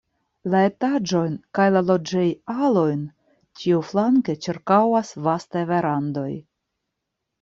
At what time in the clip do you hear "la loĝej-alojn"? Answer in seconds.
1.75-3.03